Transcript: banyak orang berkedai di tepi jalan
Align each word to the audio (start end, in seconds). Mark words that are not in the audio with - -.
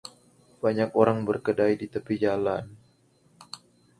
banyak 0.65 0.89
orang 1.01 1.19
berkedai 1.29 1.73
di 1.81 1.85
tepi 1.93 2.15
jalan 2.25 2.63